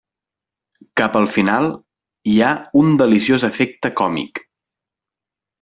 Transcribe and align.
Cap 1.01 1.17
al 1.19 1.27
final 1.33 1.67
hi 2.31 2.35
ha 2.39 2.49
un 2.83 2.91
deliciós 3.05 3.47
efecte 3.51 3.95
còmic. 4.03 4.47